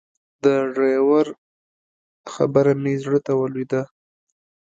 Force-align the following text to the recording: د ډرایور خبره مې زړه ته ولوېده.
د 0.43 0.45
ډرایور 0.73 1.27
خبره 2.33 2.73
مې 2.81 2.93
زړه 3.03 3.19
ته 3.25 3.33
ولوېده. 3.39 3.81